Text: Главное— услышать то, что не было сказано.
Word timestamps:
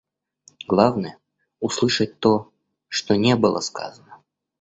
Главное— 0.67 1.19
услышать 1.59 2.19
то, 2.19 2.51
что 2.89 3.15
не 3.15 3.35
было 3.35 3.59
сказано. 3.59 4.23